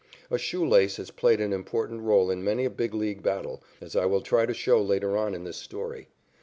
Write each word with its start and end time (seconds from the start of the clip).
A 0.31 0.39
shoe 0.39 0.67
lace 0.67 0.97
has 0.97 1.11
played 1.11 1.39
an 1.39 1.53
important 1.53 2.01
role 2.01 2.31
in 2.31 2.43
many 2.43 2.65
a 2.65 2.71
Big 2.71 2.95
League 2.95 3.21
battle, 3.21 3.61
as 3.79 3.95
I 3.95 4.07
will 4.07 4.21
try 4.21 4.47
to 4.47 4.51
show 4.55 4.81
later 4.81 5.15
on 5.15 5.35
in 5.35 5.43
this 5.43 5.57
story. 5.57 6.07